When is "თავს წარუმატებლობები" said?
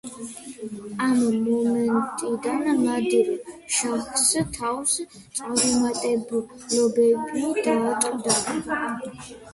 4.57-7.07